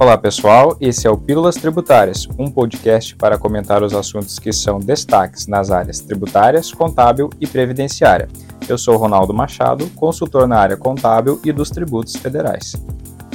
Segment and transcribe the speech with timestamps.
[0.00, 4.78] Olá pessoal, esse é o Pílulas Tributárias, um podcast para comentar os assuntos que são
[4.78, 8.28] destaques nas áreas tributárias, contábil e previdenciária.
[8.68, 12.76] Eu sou Ronaldo Machado, consultor na área contábil e dos tributos federais.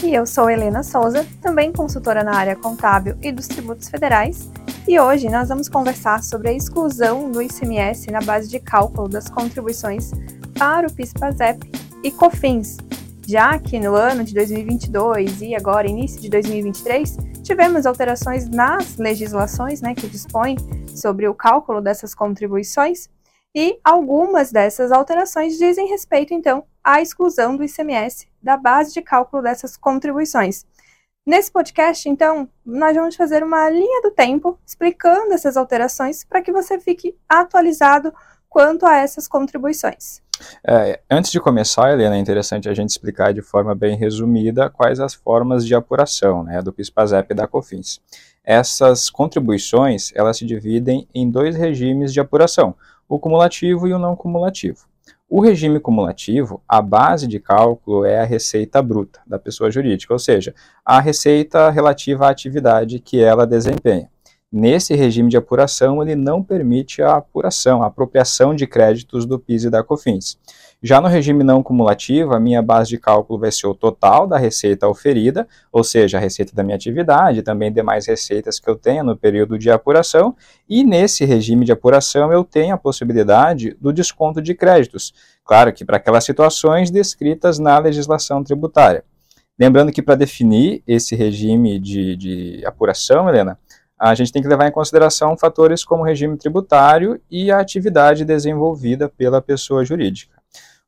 [0.02, 4.50] E eu sou Helena Souza, também consultora na área contábil e dos tributos federais.
[4.88, 9.30] E hoje nós vamos conversar sobre a exclusão do ICMS na base de cálculo das
[9.30, 10.12] contribuições
[10.58, 11.70] para o PIS/PASEP
[12.06, 12.78] e COFINS,
[13.28, 19.82] já que no ano de 2022 e agora início de 2023 tivemos alterações nas legislações
[19.82, 20.58] né, que dispõem
[20.96, 23.10] sobre o cálculo dessas contribuições
[23.56, 29.42] e algumas dessas alterações dizem respeito então à exclusão do ICMS da base de cálculo
[29.42, 30.66] dessas contribuições.
[31.26, 36.52] Nesse podcast, então, nós vamos fazer uma linha do tempo explicando essas alterações para que
[36.52, 38.14] você fique atualizado
[38.54, 40.22] quanto a essas contribuições.
[40.64, 45.00] É, antes de começar, Helena, é interessante a gente explicar de forma bem resumida quais
[45.00, 48.00] as formas de apuração né, do PIS/PASEP e da COFINS.
[48.44, 52.76] Essas contribuições elas se dividem em dois regimes de apuração,
[53.10, 54.86] o cumulativo e o não cumulativo.
[55.28, 60.20] O regime cumulativo, a base de cálculo é a receita bruta da pessoa jurídica, ou
[60.20, 60.54] seja,
[60.86, 64.13] a receita relativa à atividade que ela desempenha.
[64.56, 69.64] Nesse regime de apuração, ele não permite a apuração, a apropriação de créditos do PIS
[69.64, 70.38] e da COFINS.
[70.80, 74.38] Já no regime não cumulativo, a minha base de cálculo vai ser o total da
[74.38, 79.04] receita oferida, ou seja, a receita da minha atividade, também demais receitas que eu tenho
[79.04, 80.36] no período de apuração,
[80.70, 85.16] e nesse regime de apuração eu tenho a possibilidade do desconto de créditos.
[85.44, 89.04] Claro que para aquelas situações descritas na legislação tributária.
[89.58, 93.58] Lembrando que para definir esse regime de, de apuração, Helena,
[94.10, 99.08] a gente tem que levar em consideração fatores como regime tributário e a atividade desenvolvida
[99.08, 100.42] pela pessoa jurídica.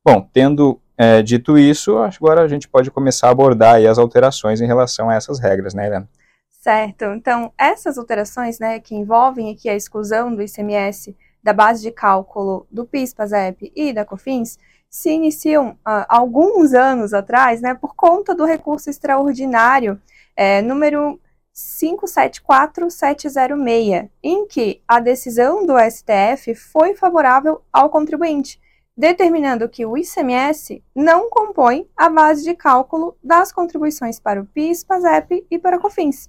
[0.04, 4.66] Bom, tendo é, dito isso, agora a gente pode começar a abordar as alterações em
[4.66, 6.08] relação a essas regras, né, Helena?
[6.50, 7.04] Certo.
[7.06, 12.66] Então, essas alterações, né, que envolvem aqui a exclusão do ICMS da base de cálculo
[12.70, 14.58] do PIS, PASEP e da COFINS,
[14.90, 19.98] se iniciam uh, alguns anos atrás, né, por conta do recurso extraordinário
[20.36, 21.18] é, número
[21.56, 28.60] 574706, em que a decisão do STF foi favorável ao contribuinte,
[28.94, 34.84] determinando que o ICMS não compõe a base de cálculo das contribuições para o PIS,
[34.84, 36.28] PASEP e para COFINS.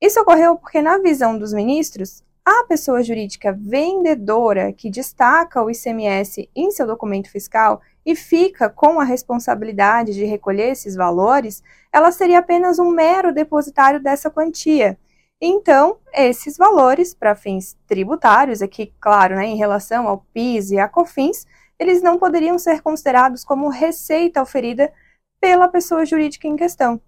[0.00, 6.50] Isso ocorreu porque, na visão dos ministros, a pessoa jurídica vendedora que destaca o ICMS
[6.54, 12.40] em seu documento fiscal e fica com a responsabilidade de recolher esses valores, ela seria
[12.40, 14.98] apenas um mero depositário dessa quantia.
[15.40, 20.88] Então, esses valores, para fins tributários, aqui, claro, né, em relação ao PIS e à
[20.88, 21.46] COFINS,
[21.78, 24.92] eles não poderiam ser considerados como receita oferida
[25.40, 27.00] pela pessoa jurídica em questão.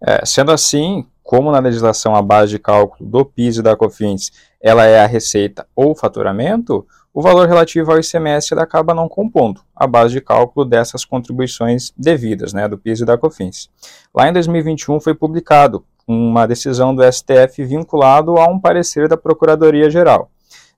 [0.00, 4.30] É, sendo assim, como na legislação a base de cálculo do PIS e da COFINS
[4.60, 9.86] ela é a receita ou faturamento, o valor relativo ao ICMS acaba não compondo a
[9.86, 13.70] base de cálculo dessas contribuições devidas, né, do PIS e da COFINS.
[14.14, 20.30] Lá em 2021 foi publicado uma decisão do STF vinculado a um parecer da Procuradoria-Geral.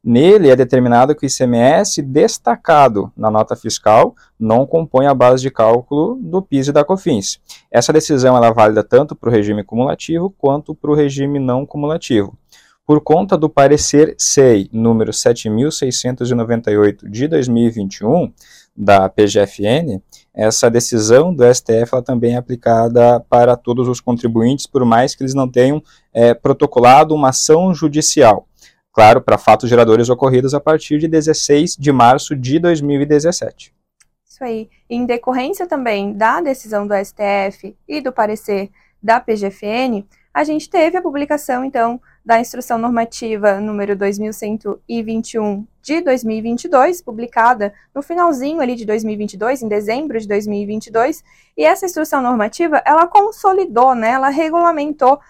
[0.03, 5.51] Nele é determinado que o ICMS destacado na nota fiscal não compõe a base de
[5.51, 7.41] cálculo do PIS e da COFINS.
[7.69, 12.39] Essa decisão é válida tanto para o regime cumulativo quanto para o regime não cumulativo.
[12.89, 18.33] Por conta do parecer SEI número 7698 de 2021
[18.75, 20.01] da PGFN,
[20.35, 25.35] essa decisão do STF também é aplicada para todos os contribuintes, por mais que eles
[25.35, 25.83] não tenham
[26.15, 28.49] é, protocolado uma ação judicial.
[28.91, 33.75] Claro, para fatos geradores ocorridos a partir de 16 de março de 2017.
[34.27, 34.71] Isso aí.
[34.89, 38.71] Em decorrência também da decisão do STF e do parecer
[39.03, 47.01] da PGFN, a gente teve a publicação, então, da Instrução Normativa número 2121 de 2022,
[47.01, 51.25] publicada no finalzinho ali de 2022, em dezembro de 2022,
[51.57, 55.21] e essa instrução normativa, ela consolidou, né, ela regulamentou uh,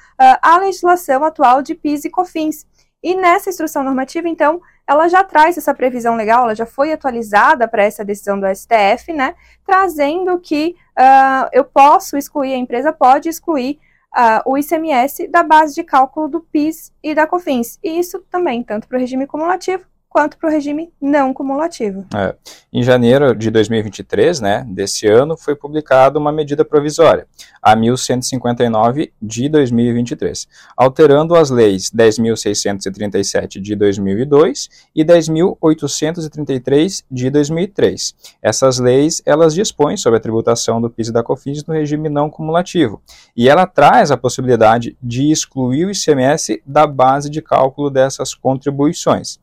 [0.43, 2.67] a legislação atual de PIS e COFINS.
[3.01, 7.69] E nessa instrução normativa, então, ela já traz essa previsão legal, ela já foi atualizada
[7.69, 13.29] para essa decisão do STF, né, trazendo que uh, eu posso excluir, a empresa pode
[13.29, 13.79] excluir
[14.17, 17.79] uh, o ICMS da base de cálculo do PIS e da COFINS.
[17.83, 22.07] E isso também, tanto para o regime cumulativo quanto para o regime não cumulativo.
[22.15, 22.35] É.
[22.73, 27.27] Em janeiro de 2023, né, desse ano, foi publicada uma medida provisória,
[27.63, 38.15] a 1159 de 2023, alterando as leis 10.637 de 2002 e 10.833 de 2003.
[38.43, 42.31] Essas leis, elas dispõem sobre a tributação do PIS e da COFINS no regime não
[42.31, 43.03] cumulativo,
[43.37, 49.39] e ela traz a possibilidade de excluir o ICMS da base de cálculo dessas contribuições.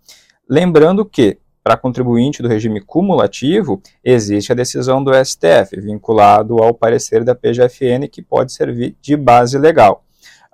[0.48, 7.24] Lembrando que, para contribuinte do regime cumulativo, existe a decisão do STF, vinculado ao parecer
[7.24, 10.04] da PGFN, que pode servir de base legal.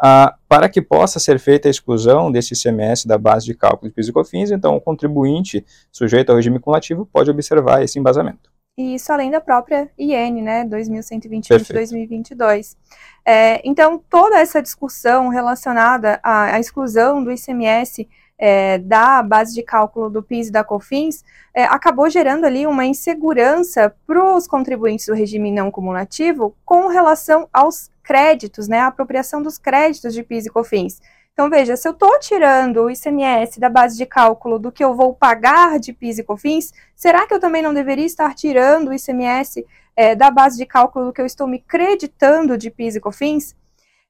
[0.03, 3.93] Ah, para que possa ser feita a exclusão desse ICMS da base de cálculo de
[3.93, 8.49] PIS e COFINS, então o contribuinte sujeito ao regime cumulativo pode observar esse embasamento.
[8.75, 12.75] E isso além da própria IN, né, 2121 de 2022.
[13.23, 18.07] É, então, toda essa discussão relacionada à, à exclusão do ICMS
[18.41, 21.23] é, da base de cálculo do PIS e da COFINS,
[21.53, 27.47] é, acabou gerando ali uma insegurança para os contribuintes do regime não cumulativo com relação
[27.53, 30.99] aos créditos, né, a apropriação dos créditos de PIS e COFINS.
[31.33, 34.95] Então, veja, se eu estou tirando o ICMS da base de cálculo do que eu
[34.95, 38.94] vou pagar de PIS e COFINS, será que eu também não deveria estar tirando o
[38.94, 39.63] ICMS
[39.95, 43.55] é, da base de cálculo do que eu estou me creditando de PIS e COFINS?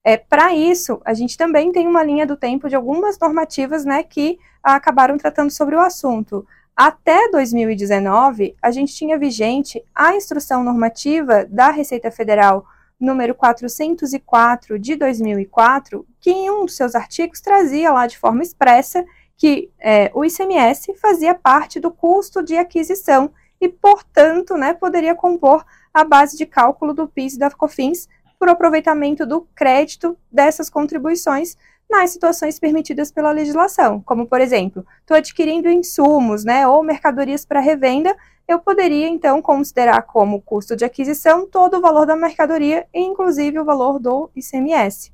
[0.04, 4.02] É, Para isso, a gente também tem uma linha do tempo de algumas normativas né,
[4.04, 6.46] que acabaram tratando sobre o assunto.
[6.76, 12.66] Até 2019, a gente tinha vigente a instrução normativa da Receita Federal
[13.00, 19.04] número 404 de 2004, que em um dos seus artigos trazia lá de forma expressa
[19.36, 25.66] que é, o ICMS fazia parte do custo de aquisição e, portanto, né, poderia compor
[25.92, 28.08] a base de cálculo do PIS e da COFINS
[28.42, 31.56] por aproveitamento do crédito dessas contribuições
[31.88, 37.60] nas situações permitidas pela legislação, como por exemplo, estou adquirindo insumos, né, ou mercadorias para
[37.60, 38.16] revenda,
[38.48, 43.64] eu poderia então considerar como custo de aquisição todo o valor da mercadoria, inclusive o
[43.64, 45.12] valor do ICMS.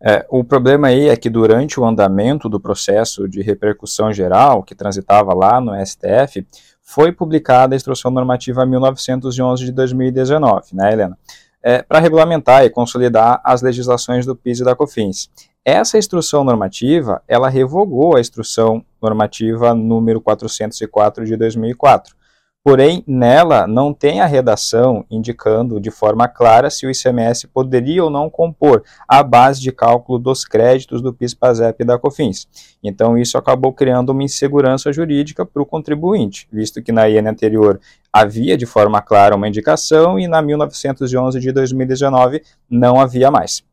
[0.00, 4.76] É, o problema aí é que durante o andamento do processo de repercussão geral, que
[4.76, 6.46] transitava lá no STF,
[6.80, 11.18] foi publicada a Instrução Normativa 1911 de 2019, né, Helena?
[11.62, 15.30] É, para regulamentar e consolidar as legislações do PIS e da COFINS.
[15.64, 22.16] Essa instrução normativa, ela revogou a instrução normativa número 404 de 2004,
[22.64, 28.08] Porém, nela não tem a redação indicando de forma clara se o ICMS poderia ou
[28.08, 32.46] não compor a base de cálculo dos créditos do PIS/PASEP e da COFINS.
[32.80, 37.80] Então, isso acabou criando uma insegurança jurídica para o contribuinte, visto que na IN anterior
[38.12, 43.64] havia de forma clara uma indicação e na 1911 de 2019 não havia mais.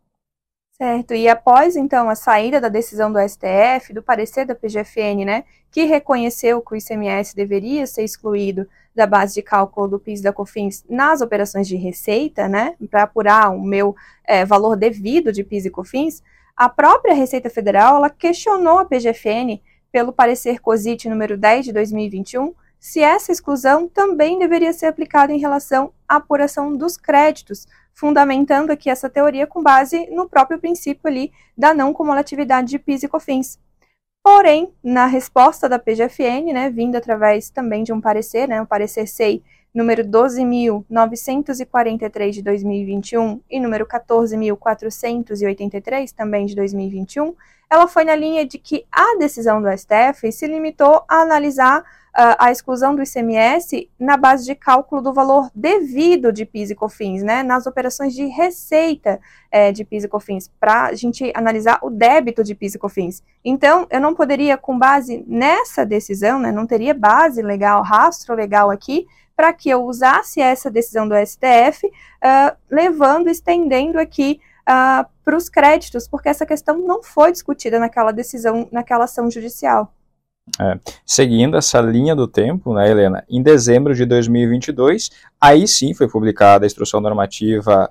[0.82, 5.44] Certo, e após então a saída da decisão do STF, do parecer da PGFN, né,
[5.70, 8.66] que reconheceu que o ICMS deveria ser excluído
[8.96, 13.50] da base de cálculo do PIS da COFINS nas operações de receita, né, para apurar
[13.50, 13.94] o meu
[14.26, 16.24] é, valor devido de PIS e COFINS,
[16.56, 19.60] a própria Receita Federal ela questionou a PGFN
[19.92, 25.40] pelo parecer COSIT número 10 de 2021 se essa exclusão também deveria ser aplicada em
[25.40, 27.68] relação à apuração dos créditos,
[28.00, 33.04] fundamentando aqui essa teoria com base no próprio princípio ali da não cumulatividade de PIS
[33.04, 33.60] e COFINS.
[34.24, 39.06] Porém, na resposta da PGFN, né, vindo através também de um parecer, né, o parecer
[39.06, 39.44] SEI
[39.74, 47.36] número 12.943 de 2021 e número 14.483 também de 2021,
[47.70, 51.84] ela foi na linha de que a decisão do STF se limitou a analisar
[52.38, 57.24] a exclusão do ICMS na base de cálculo do valor devido de PIS e COFINS,
[57.24, 61.90] né, nas operações de receita é, de PIS e COFINS, para a gente analisar o
[61.90, 63.24] débito de PIS e COFINS.
[63.44, 68.70] Então, eu não poderia, com base nessa decisão, né, não teria base legal, rastro legal
[68.70, 75.08] aqui, para que eu usasse essa decisão do STF, uh, ah, levando, estendendo aqui uh,
[75.24, 79.94] para os créditos, porque essa questão não foi discutida naquela decisão, naquela ação judicial.
[80.60, 86.08] É, seguindo essa linha do tempo, né, Helena, em dezembro de 2022, aí sim foi
[86.08, 87.90] publicada a Instrução Normativa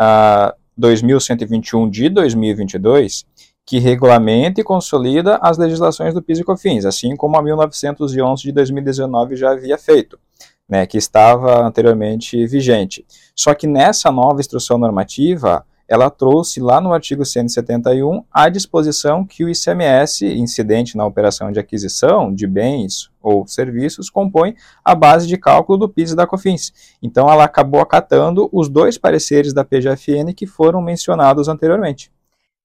[0.00, 3.26] uh, 2121 de 2022,
[3.64, 8.52] que regulamenta e consolida as legislações do PIS e COFINS, assim como a 1911 de
[8.52, 10.18] 2019 já havia feito,
[10.68, 13.04] né, que estava anteriormente vigente.
[13.34, 19.44] Só que nessa nova instrução normativa, ela trouxe lá no artigo 171 a disposição que
[19.44, 25.36] o ICMS incidente na operação de aquisição de bens ou serviços compõe a base de
[25.36, 26.72] cálculo do PIS e da COFINS.
[27.02, 32.10] Então ela acabou acatando os dois pareceres da PGFN que foram mencionados anteriormente.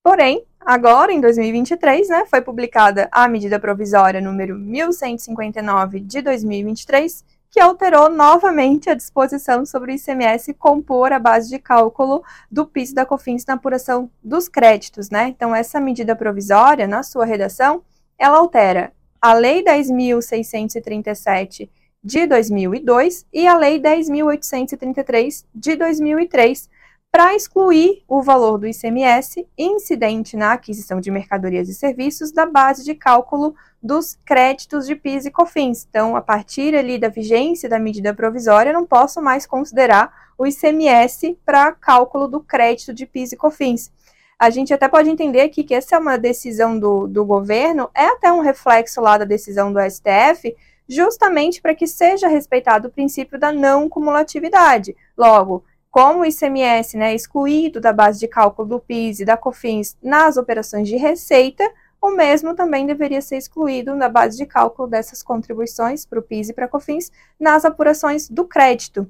[0.02, 7.60] Porém, agora, em 2023, né, foi publicada a medida provisória número 1159 de 2023, que
[7.60, 13.04] alterou novamente a disposição sobre o ICMS compor a base de cálculo do PIS da
[13.04, 15.28] COFINS na apuração dos créditos, né?
[15.28, 17.82] Então, essa medida provisória, na sua redação,
[18.18, 18.90] ela altera
[19.20, 21.68] a Lei 10.637
[22.02, 26.70] de 2002 e a Lei 10.833 de 2003,
[27.12, 32.82] para excluir o valor do ICMS incidente na aquisição de mercadorias e serviços da base
[32.82, 35.86] de cálculo dos créditos de PIS e COFINS.
[35.90, 41.38] Então, a partir ali da vigência da medida provisória, não posso mais considerar o ICMS
[41.44, 43.92] para cálculo do crédito de PIS e COFINS.
[44.38, 48.06] A gente até pode entender aqui que essa é uma decisão do, do governo, é
[48.06, 50.56] até um reflexo lá da decisão do STF,
[50.88, 54.96] justamente para que seja respeitado o princípio da não cumulatividade.
[55.16, 59.36] Logo, como o ICMS né, é excluído da base de cálculo do PIS e da
[59.36, 61.70] COFINS nas operações de receita,
[62.00, 66.48] o mesmo também deveria ser excluído da base de cálculo dessas contribuições para o PIS
[66.48, 69.06] e para a COFINS nas apurações do crédito.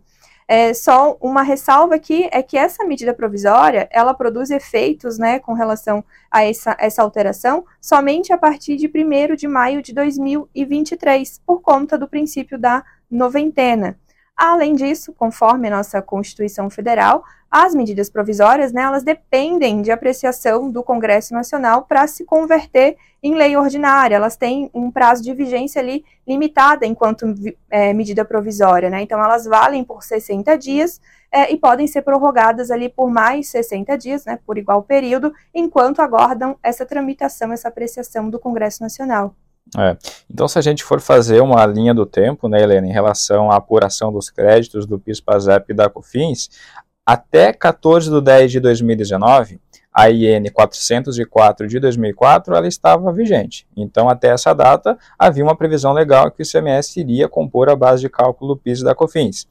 [0.48, 5.52] É, só uma ressalva aqui é que essa medida provisória ela produz efeitos né, com
[5.52, 11.62] relação a essa, essa alteração somente a partir de 1 de maio de 2023, por
[11.62, 13.96] conta do princípio da noventena.
[14.36, 20.70] Além disso, conforme a nossa Constituição Federal, as medidas provisórias, né, elas dependem de apreciação
[20.70, 24.16] do Congresso Nacional para se converter em lei ordinária.
[24.16, 27.26] Elas têm um prazo de vigência ali limitada enquanto
[27.70, 29.02] é, medida provisória, né?
[29.02, 30.98] Então elas valem por 60 dias
[31.30, 36.00] é, e podem ser prorrogadas ali por mais 60 dias, né, por igual período, enquanto
[36.00, 39.34] aguardam essa tramitação, essa apreciação do Congresso Nacional.
[39.78, 39.96] É.
[40.30, 43.56] Então, se a gente for fazer uma linha do tempo, né, Helena, em relação à
[43.56, 46.50] apuração dos créditos do PIS, PASEP e da COFINS,
[47.06, 49.60] até 14 de 10 de 2019,
[49.92, 53.66] a IN 404 de 2004 ela estava vigente.
[53.76, 58.02] Então, até essa data, havia uma previsão legal que o ICMS iria compor a base
[58.02, 59.46] de cálculo do PIS e da COFINS.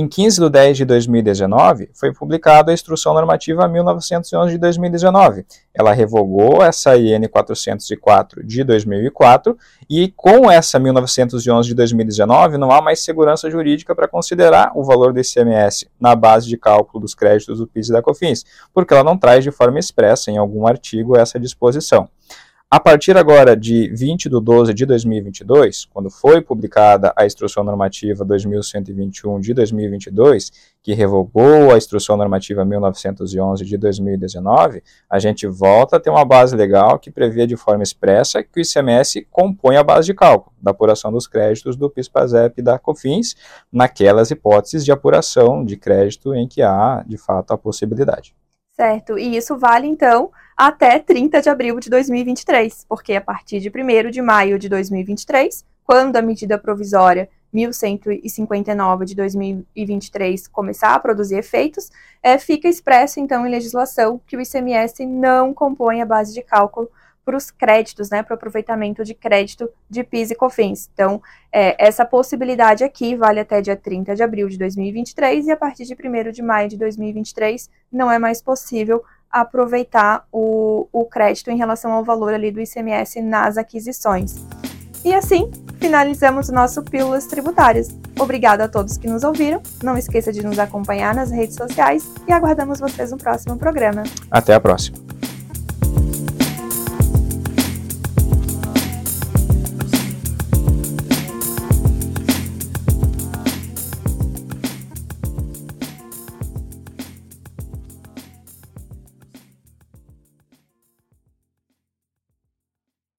[0.00, 5.44] Em 15 de 10 de 2019, foi publicada a Instrução Normativa 1911 de 2019.
[5.74, 9.58] Ela revogou essa IN 404 de 2004
[9.90, 15.12] e com essa 1911 de 2019 não há mais segurança jurídica para considerar o valor
[15.12, 19.02] do ICMS na base de cálculo dos créditos do PIS e da COFINS, porque ela
[19.02, 22.08] não traz de forma expressa em algum artigo essa disposição.
[22.70, 28.26] A partir agora de 20 de 12 de 2022, quando foi publicada a Instrução Normativa
[28.26, 36.00] 2121 de 2022, que revogou a Instrução Normativa 1911 de 2019, a gente volta a
[36.00, 40.04] ter uma base legal que prevê de forma expressa que o ICMS compõe a base
[40.04, 43.34] de cálculo da apuração dos créditos do PIS/PASEP e da COFINS,
[43.72, 48.36] naquelas hipóteses de apuração de crédito em que há, de fato, a possibilidade.
[48.72, 53.68] Certo, e isso vale, então, até 30 de abril de 2023, porque a partir de
[53.68, 61.36] 1 de maio de 2023, quando a medida provisória 1159 de 2023 começar a produzir
[61.36, 66.42] efeitos, é, fica expresso, então, em legislação que o ICMS não compõe a base de
[66.42, 66.90] cálculo
[67.24, 70.90] para os créditos, né, para o aproveitamento de crédito de PIS e COFINS.
[70.92, 71.22] Então,
[71.52, 75.84] é, essa possibilidade aqui vale até dia 30 de abril de 2023 e a partir
[75.84, 81.56] de 1 de maio de 2023 não é mais possível aproveitar o, o crédito em
[81.56, 84.36] relação ao valor ali do ICMS nas aquisições.
[85.04, 87.88] E assim, finalizamos o nosso Pílulas Tributárias.
[88.18, 89.62] Obrigada a todos que nos ouviram.
[89.82, 94.02] Não esqueça de nos acompanhar nas redes sociais e aguardamos vocês no próximo programa.
[94.30, 95.17] Até a próxima.